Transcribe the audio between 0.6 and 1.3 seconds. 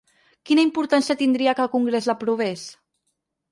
importància